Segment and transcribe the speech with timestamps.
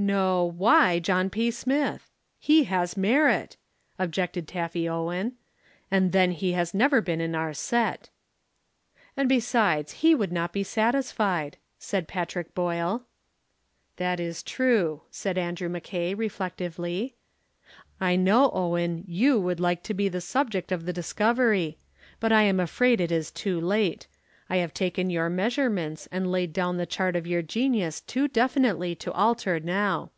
[0.00, 1.50] "No, why John P.
[1.50, 2.08] Smith?
[2.38, 3.56] He has merit,"
[3.98, 5.32] objected Taffy Owen.
[5.90, 8.08] "And then he has never been in our set."
[9.16, 13.06] "And besides he would not be satisfied," said Patrick Boyle.
[13.96, 17.16] "That is true," said Andrew Mackay reflectively.
[18.00, 21.76] "I know, Owen, you would like to be the subject of the discovery.
[22.20, 24.06] But I am afraid it is too late.
[24.50, 28.94] I have taken your measurements and laid down the chart of your genius too definitely
[28.94, 30.10] to alter now.